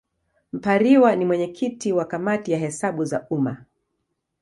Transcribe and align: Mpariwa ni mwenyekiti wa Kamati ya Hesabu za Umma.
Mpariwa 0.53 1.15
ni 1.15 1.25
mwenyekiti 1.25 1.93
wa 1.93 2.05
Kamati 2.05 2.51
ya 2.51 2.57
Hesabu 2.59 3.05
za 3.05 3.27
Umma. 3.29 3.65